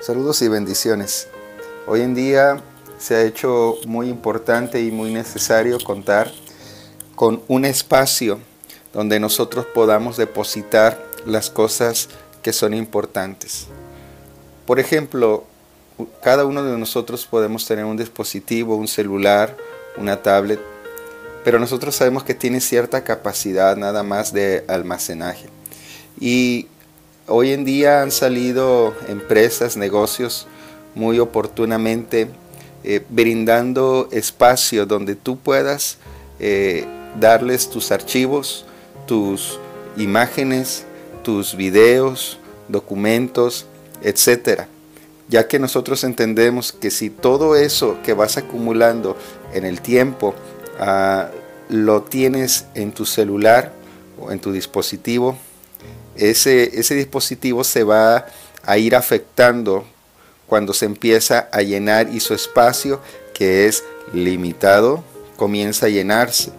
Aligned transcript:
Saludos 0.00 0.42
y 0.42 0.48
bendiciones. 0.48 1.28
Hoy 1.86 2.02
en 2.02 2.14
día 2.14 2.60
se 2.98 3.16
ha 3.16 3.22
hecho 3.22 3.76
muy 3.86 4.08
importante 4.08 4.80
y 4.82 4.90
muy 4.90 5.12
necesario 5.12 5.78
contar 5.80 6.32
con 7.14 7.42
un 7.48 7.64
espacio 7.64 8.38
donde 8.92 9.20
nosotros 9.20 9.66
podamos 9.66 10.16
depositar 10.16 11.04
las 11.26 11.50
cosas 11.50 12.08
que 12.42 12.52
son 12.52 12.74
importantes. 12.74 13.66
Por 14.66 14.80
ejemplo, 14.80 15.44
cada 16.22 16.44
uno 16.44 16.62
de 16.62 16.78
nosotros 16.78 17.26
podemos 17.26 17.66
tener 17.66 17.84
un 17.84 17.96
dispositivo, 17.96 18.76
un 18.76 18.88
celular, 18.88 19.56
una 19.96 20.22
tablet, 20.22 20.60
pero 21.44 21.58
nosotros 21.58 21.94
sabemos 21.94 22.24
que 22.24 22.34
tiene 22.34 22.60
cierta 22.60 23.04
capacidad 23.04 23.76
nada 23.76 24.02
más 24.02 24.32
de 24.32 24.64
almacenaje. 24.68 25.48
Y 26.20 26.68
Hoy 27.28 27.50
en 27.50 27.64
día 27.64 28.02
han 28.02 28.12
salido 28.12 28.94
empresas, 29.08 29.76
negocios 29.76 30.46
muy 30.94 31.18
oportunamente 31.18 32.28
eh, 32.84 33.04
brindando 33.08 34.08
espacio 34.12 34.86
donde 34.86 35.16
tú 35.16 35.36
puedas 35.36 35.98
eh, 36.38 36.86
darles 37.18 37.68
tus 37.68 37.90
archivos, 37.90 38.64
tus 39.08 39.58
imágenes, 39.96 40.84
tus 41.24 41.56
videos, 41.56 42.38
documentos, 42.68 43.66
etcétera. 44.02 44.68
Ya 45.28 45.48
que 45.48 45.58
nosotros 45.58 46.04
entendemos 46.04 46.70
que 46.70 46.92
si 46.92 47.10
todo 47.10 47.56
eso 47.56 47.98
que 48.04 48.12
vas 48.12 48.36
acumulando 48.36 49.16
en 49.52 49.64
el 49.64 49.80
tiempo 49.80 50.32
ah, 50.78 51.30
lo 51.68 52.02
tienes 52.02 52.66
en 52.74 52.92
tu 52.92 53.04
celular 53.04 53.72
o 54.20 54.30
en 54.30 54.38
tu 54.38 54.52
dispositivo, 54.52 55.36
ese, 56.18 56.78
ese 56.78 56.94
dispositivo 56.94 57.64
se 57.64 57.84
va 57.84 58.26
a 58.64 58.78
ir 58.78 58.96
afectando 58.96 59.84
cuando 60.46 60.72
se 60.72 60.86
empieza 60.86 61.48
a 61.52 61.62
llenar 61.62 62.08
y 62.12 62.20
su 62.20 62.34
espacio, 62.34 63.00
que 63.34 63.66
es 63.66 63.84
limitado, 64.12 65.02
comienza 65.36 65.86
a 65.86 65.88
llenarse. 65.88 66.50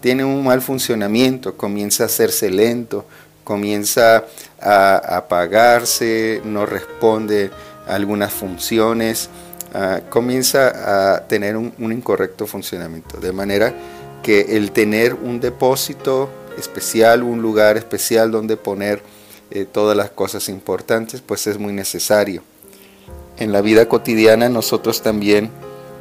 Tiene 0.00 0.24
un 0.24 0.44
mal 0.44 0.60
funcionamiento, 0.60 1.56
comienza 1.56 2.04
a 2.04 2.06
hacerse 2.06 2.50
lento, 2.50 3.04
comienza 3.44 4.24
a 4.60 5.16
apagarse, 5.16 6.40
no 6.44 6.66
responde 6.66 7.50
a 7.86 7.94
algunas 7.94 8.32
funciones, 8.32 9.30
ah, 9.72 10.00
comienza 10.10 11.14
a 11.14 11.26
tener 11.26 11.56
un, 11.56 11.72
un 11.78 11.92
incorrecto 11.92 12.46
funcionamiento. 12.46 13.18
De 13.18 13.32
manera 13.32 13.74
que 14.22 14.56
el 14.56 14.72
tener 14.72 15.14
un 15.14 15.40
depósito 15.40 16.28
especial, 16.58 17.22
un 17.22 17.42
lugar 17.42 17.76
especial 17.76 18.30
donde 18.30 18.56
poner 18.56 19.02
eh, 19.50 19.64
todas 19.64 19.96
las 19.96 20.10
cosas 20.10 20.48
importantes, 20.48 21.20
pues 21.20 21.46
es 21.46 21.58
muy 21.58 21.72
necesario. 21.72 22.42
En 23.38 23.52
la 23.52 23.60
vida 23.60 23.88
cotidiana 23.88 24.48
nosotros 24.48 25.02
también 25.02 25.50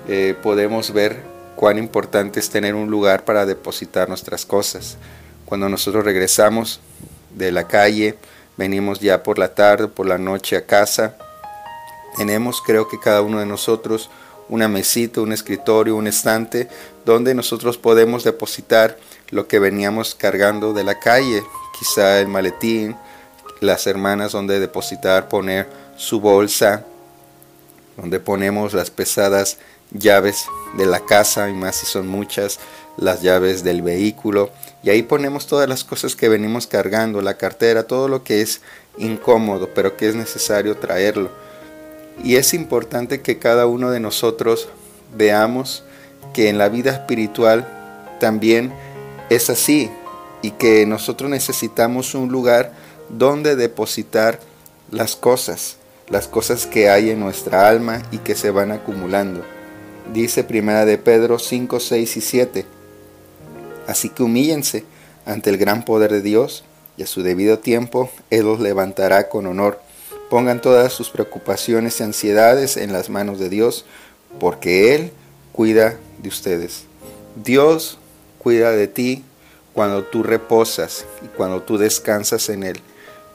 eh, 0.07 0.35
podemos 0.41 0.91
ver 0.91 1.21
cuán 1.55 1.77
importante 1.77 2.39
es 2.39 2.49
tener 2.49 2.75
un 2.75 2.89
lugar 2.89 3.25
para 3.25 3.45
depositar 3.45 4.09
nuestras 4.09 4.45
cosas. 4.45 4.97
Cuando 5.45 5.69
nosotros 5.69 6.03
regresamos 6.03 6.79
de 7.35 7.51
la 7.51 7.67
calle, 7.67 8.15
venimos 8.57 8.99
ya 8.99 9.21
por 9.23 9.37
la 9.37 9.53
tarde, 9.53 9.87
por 9.87 10.07
la 10.07 10.17
noche 10.17 10.55
a 10.55 10.65
casa, 10.65 11.17
tenemos 12.17 12.61
creo 12.61 12.87
que 12.87 12.99
cada 12.99 13.21
uno 13.21 13.39
de 13.39 13.45
nosotros 13.45 14.09
una 14.47 14.67
mesita, 14.67 15.21
un 15.21 15.33
escritorio, 15.33 15.95
un 15.95 16.07
estante, 16.07 16.67
donde 17.03 17.33
nosotros 17.33 17.77
podemos 17.77 18.23
depositar 18.23 18.97
lo 19.29 19.47
que 19.47 19.59
veníamos 19.59 20.15
cargando 20.15 20.73
de 20.73 20.83
la 20.83 20.99
calle, 20.99 21.43
quizá 21.77 22.19
el 22.19 22.27
maletín, 22.27 22.95
las 23.61 23.87
hermanas 23.87 24.31
donde 24.31 24.59
depositar, 24.59 25.27
poner 25.27 25.67
su 25.97 26.19
bolsa, 26.19 26.85
donde 27.97 28.19
ponemos 28.19 28.73
las 28.73 28.91
pesadas 28.91 29.57
llaves 29.91 30.45
de 30.77 30.85
la 30.85 30.99
casa, 30.99 31.49
y 31.49 31.53
más 31.53 31.77
si 31.77 31.85
son 31.85 32.07
muchas, 32.07 32.59
las 32.97 33.21
llaves 33.21 33.63
del 33.63 33.81
vehículo, 33.81 34.51
y 34.83 34.89
ahí 34.89 35.01
ponemos 35.01 35.47
todas 35.47 35.67
las 35.67 35.83
cosas 35.83 36.16
que 36.16 36.29
venimos 36.29 36.67
cargando, 36.67 37.21
la 37.21 37.38
cartera, 37.38 37.83
todo 37.83 38.07
lo 38.07 38.23
que 38.23 38.41
es 38.41 38.61
incómodo, 38.97 39.69
pero 39.73 39.97
que 39.97 40.07
es 40.07 40.16
necesario 40.16 40.77
traerlo. 40.77 41.31
Y 42.23 42.35
es 42.35 42.53
importante 42.53 43.21
que 43.21 43.39
cada 43.39 43.66
uno 43.66 43.91
de 43.91 44.00
nosotros 44.00 44.69
veamos 45.16 45.83
que 46.33 46.50
en 46.50 46.57
la 46.57 46.69
vida 46.69 46.91
espiritual 46.91 47.67
también 48.19 48.73
es 49.30 49.50
así 49.50 49.90
y 50.41 50.52
que 50.52 50.86
nosotros 50.86 51.30
necesitamos 51.30 52.13
un 52.16 52.31
lugar 52.31 52.74
donde 53.09 53.56
depositar 53.56 54.40
las 54.91 55.16
cosas, 55.16 55.78
las 56.09 56.28
cosas 56.28 56.66
que 56.66 56.90
hay 56.90 57.09
en 57.09 57.19
nuestra 57.19 57.68
alma 57.68 58.02
y 58.12 58.19
que 58.19 58.36
se 58.36 58.52
van 58.52 58.72
acumulando. 58.72 59.44
Dice 60.13 60.44
primera 60.44 60.86
de 60.86 60.97
Pedro 60.97 61.40
5, 61.40 61.80
6 61.80 62.18
y 62.18 62.22
7. 62.22 62.66
Así 63.88 64.09
que 64.09 64.24
humíllense 64.24 64.86
ante 65.25 65.50
el 65.50 65.57
gran 65.57 65.84
poder 65.84 66.12
de 66.12 66.22
Dios 66.22 66.63
y 66.97 67.03
a 67.03 67.07
su 67.07 67.24
debido 67.24 67.59
tiempo 67.59 68.09
Él 68.30 68.46
los 68.46 68.59
levantará 68.59 69.30
con 69.30 69.47
honor. 69.47 69.81
Pongan 70.30 70.62
todas 70.62 70.94
sus 70.94 71.09
preocupaciones 71.09 72.00
y 72.00 72.03
ansiedades 72.03 72.78
en 72.78 72.94
las 72.94 73.09
manos 73.09 73.40
de 73.40 73.50
Dios, 73.50 73.86
porque 74.40 74.96
Él 74.96 75.12
cuida 75.52 75.97
de 76.19 76.30
ustedes. 76.30 76.84
Dios 77.36 78.00
cuida 78.45 78.69
de 78.73 78.88
ti 78.88 79.23
cuando 79.73 80.03
tú 80.03 80.22
reposas 80.22 81.07
y 81.23 81.29
cuando 81.29 81.63
tú 81.63 81.79
descansas 81.79 82.47
en 82.50 82.61
Él. 82.61 82.79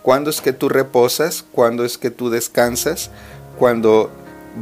¿Cuándo 0.03 0.31
es 0.31 0.41
que 0.41 0.53
tú 0.53 0.69
reposas? 0.69 1.44
¿Cuándo 1.50 1.84
es 1.84 1.98
que 1.98 2.12
tú 2.12 2.31
descansas? 2.31 3.10
Cuando 3.59 4.12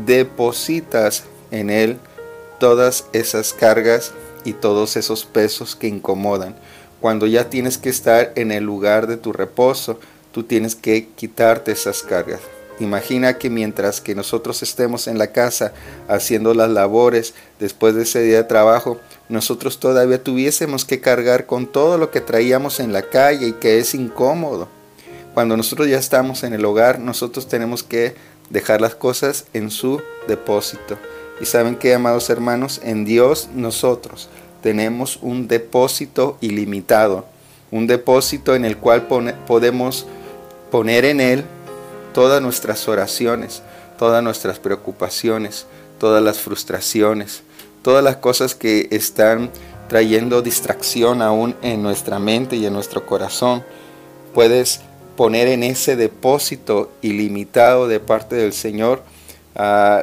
depositas 0.06 1.24
en 1.50 1.68
Él 1.68 1.98
todas 2.58 3.04
esas 3.12 3.52
cargas 3.52 4.12
y 4.42 4.54
todos 4.54 4.96
esos 4.96 5.26
pesos 5.26 5.76
que 5.76 5.88
incomodan. 5.88 6.56
Cuando 6.98 7.26
ya 7.26 7.50
tienes 7.50 7.76
que 7.76 7.90
estar 7.90 8.32
en 8.34 8.50
el 8.50 8.64
lugar 8.64 9.06
de 9.06 9.18
tu 9.18 9.34
reposo, 9.34 10.00
tú 10.32 10.44
tienes 10.44 10.74
que 10.74 11.08
quitarte 11.08 11.72
esas 11.72 12.02
cargas. 12.02 12.40
Imagina 12.80 13.38
que 13.38 13.50
mientras 13.50 14.00
que 14.00 14.14
nosotros 14.14 14.62
estemos 14.62 15.08
en 15.08 15.18
la 15.18 15.28
casa 15.28 15.72
haciendo 16.06 16.54
las 16.54 16.70
labores 16.70 17.34
después 17.58 17.94
de 17.94 18.02
ese 18.02 18.22
día 18.22 18.36
de 18.36 18.44
trabajo, 18.44 19.00
nosotros 19.28 19.80
todavía 19.80 20.22
tuviésemos 20.22 20.84
que 20.84 21.00
cargar 21.00 21.46
con 21.46 21.66
todo 21.66 21.98
lo 21.98 22.10
que 22.10 22.20
traíamos 22.20 22.78
en 22.78 22.92
la 22.92 23.02
calle 23.02 23.48
y 23.48 23.52
que 23.54 23.78
es 23.78 23.94
incómodo. 23.94 24.68
Cuando 25.34 25.56
nosotros 25.56 25.88
ya 25.88 25.98
estamos 25.98 26.44
en 26.44 26.52
el 26.52 26.64
hogar, 26.64 27.00
nosotros 27.00 27.48
tenemos 27.48 27.82
que 27.82 28.14
dejar 28.50 28.80
las 28.80 28.94
cosas 28.94 29.46
en 29.52 29.70
su 29.70 30.00
depósito. 30.26 30.98
Y 31.40 31.46
saben 31.46 31.76
que, 31.76 31.94
amados 31.94 32.30
hermanos, 32.30 32.80
en 32.84 33.04
Dios 33.04 33.48
nosotros 33.54 34.28
tenemos 34.62 35.18
un 35.22 35.48
depósito 35.48 36.36
ilimitado, 36.40 37.26
un 37.70 37.86
depósito 37.86 38.54
en 38.54 38.64
el 38.64 38.76
cual 38.76 39.06
podemos 39.46 40.06
poner 40.70 41.04
en 41.04 41.20
Él 41.20 41.44
todas 42.18 42.42
nuestras 42.42 42.88
oraciones, 42.88 43.62
todas 43.96 44.24
nuestras 44.24 44.58
preocupaciones, 44.58 45.66
todas 46.00 46.20
las 46.20 46.40
frustraciones, 46.40 47.44
todas 47.82 48.02
las 48.02 48.16
cosas 48.16 48.56
que 48.56 48.88
están 48.90 49.52
trayendo 49.88 50.42
distracción 50.42 51.22
aún 51.22 51.54
en 51.62 51.80
nuestra 51.80 52.18
mente 52.18 52.56
y 52.56 52.66
en 52.66 52.72
nuestro 52.72 53.06
corazón. 53.06 53.62
Puedes 54.34 54.80
poner 55.16 55.46
en 55.46 55.62
ese 55.62 55.94
depósito 55.94 56.90
ilimitado 57.02 57.86
de 57.86 58.00
parte 58.00 58.34
del 58.34 58.52
Señor 58.52 59.00
a 59.54 60.02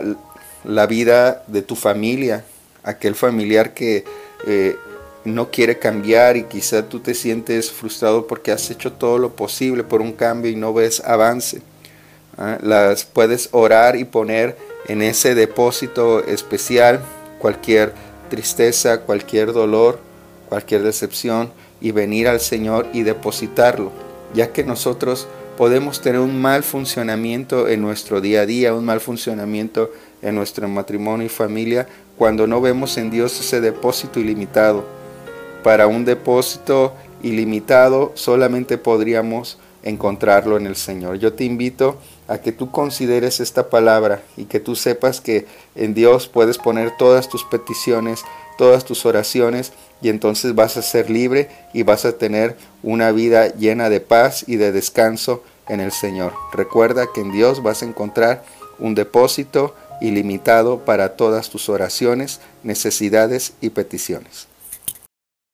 la 0.64 0.88
vida 0.88 1.44
de 1.48 1.64
tu 1.64 1.76
familia, 1.76 2.46
aquel 2.84 3.16
familiar 3.16 3.74
que 3.74 4.06
eh, 4.48 4.78
no 5.26 5.52
quiere 5.52 5.80
cambiar 5.80 6.38
y 6.38 6.44
quizá 6.44 6.88
tú 6.88 7.02
te 7.02 7.14
sientes 7.14 7.74
frustrado 7.74 8.26
porque 8.26 8.54
has 8.54 8.72
hecho 8.72 8.94
todo 8.94 9.18
lo 9.18 9.36
posible 9.36 9.84
por 9.84 10.00
un 10.00 10.14
cambio 10.14 10.50
y 10.50 10.56
no 10.56 10.74
ves 10.74 11.02
avance. 11.02 11.62
¿Ah? 12.38 12.58
Las 12.62 13.06
puedes 13.06 13.50
orar 13.52 13.96
y 13.96 14.06
poner 14.06 14.58
en 14.88 15.02
ese 15.02 15.36
depósito 15.36 16.24
especial 16.26 17.02
cualquier 17.40 17.94
tristeza, 18.30 19.02
cualquier 19.02 19.54
dolor, 19.54 20.00
cualquier 20.50 20.84
decepción 20.84 21.52
y 21.82 21.92
venir 21.92 22.28
al 22.28 22.40
Señor 22.40 22.88
y 22.94 23.04
depositarlo, 23.04 23.92
ya 24.34 24.52
que 24.52 24.64
nosotros 24.64 25.28
podemos 25.58 26.02
tener 26.02 26.20
un 26.20 26.42
mal 26.42 26.64
funcionamiento 26.64 27.68
en 27.68 27.82
nuestro 27.82 28.22
día 28.22 28.42
a 28.42 28.46
día, 28.46 28.74
un 28.74 28.86
mal 28.86 29.00
funcionamiento 29.00 29.92
en 30.22 30.36
nuestro 30.36 30.68
matrimonio 30.68 31.26
y 31.26 31.30
familia 31.30 31.88
cuando 32.18 32.48
no 32.48 32.62
vemos 32.62 32.98
en 32.98 33.12
Dios 33.12 33.40
ese 33.40 33.62
depósito 33.62 34.20
ilimitado. 34.20 34.84
Para 35.64 35.88
un 35.88 36.06
depósito 36.06 36.94
ilimitado 37.24 38.12
solamente 38.16 38.78
podríamos 38.78 39.58
encontrarlo 39.86 40.58
en 40.58 40.68
el 40.68 40.76
Señor. 40.76 41.18
Yo 41.18 41.34
te 41.34 41.46
invito 41.46 41.98
a 42.28 42.40
que 42.40 42.52
tú 42.52 42.72
consideres 42.72 43.40
esta 43.40 43.70
palabra 43.70 44.22
y 44.36 44.46
que 44.46 44.60
tú 44.60 44.76
sepas 44.76 45.22
que 45.22 45.46
en 45.76 45.94
Dios 45.94 46.28
puedes 46.28 46.58
poner 46.58 46.98
todas 46.98 47.30
tus 47.30 47.46
peticiones, 47.46 48.26
todas 48.58 48.84
tus 48.84 49.06
oraciones 49.06 49.72
y 50.02 50.10
entonces 50.10 50.56
vas 50.56 50.76
a 50.76 50.82
ser 50.82 51.10
libre 51.10 51.50
y 51.74 51.84
vas 51.84 52.04
a 52.04 52.18
tener 52.18 52.58
una 52.84 53.12
vida 53.12 53.54
llena 53.56 53.90
de 53.90 54.02
paz 54.02 54.44
y 54.48 54.58
de 54.58 54.72
descanso 54.72 55.44
en 55.70 55.80
el 55.80 55.92
Señor. 55.92 56.34
Recuerda 56.52 57.08
que 57.14 57.22
en 57.22 57.32
Dios 57.32 57.64
vas 57.64 57.82
a 57.82 57.86
encontrar 57.86 58.44
un 58.80 58.96
depósito 58.96 59.76
ilimitado 60.02 60.80
para 60.80 61.16
todas 61.16 61.50
tus 61.50 61.70
oraciones, 61.70 62.42
necesidades 62.64 63.54
y 63.62 63.70
peticiones. 63.70 64.48